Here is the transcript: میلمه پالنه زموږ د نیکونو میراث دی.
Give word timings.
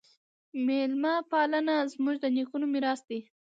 میلمه 0.65 1.13
پالنه 1.29 1.75
زموږ 1.93 2.15
د 2.21 2.25
نیکونو 2.35 2.65
میراث 2.73 3.01
دی. 3.09 3.19